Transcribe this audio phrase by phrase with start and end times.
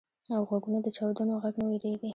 [0.47, 2.09] غوږونه د چاودنو غږ نه وېریږي